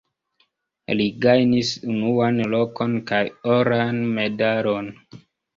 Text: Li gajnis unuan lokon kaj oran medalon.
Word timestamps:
Li 1.01 1.05
gajnis 1.25 1.69
unuan 1.95 2.41
lokon 2.55 2.97
kaj 3.13 3.23
oran 3.59 4.03
medalon. 4.19 4.91